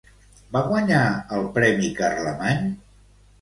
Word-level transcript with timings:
Va 0.55 0.61
guanyar 0.71 1.01
el 1.37 1.45
premi 1.59 1.91
Carlemany? 2.01 2.65